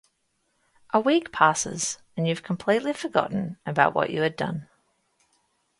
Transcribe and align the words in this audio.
A 0.95 0.99
week 0.99 1.31
passes 1.31 1.99
and 2.17 2.25
you 2.27 2.33
have 2.33 2.41
completely 2.43 2.91
forgotten 2.91 3.57
about 3.67 3.93
what 3.93 4.09
you 4.09 4.21
had 4.23 4.35
done. 4.35 4.67